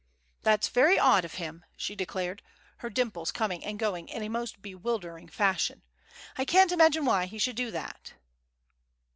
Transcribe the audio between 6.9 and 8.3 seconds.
why he should do that."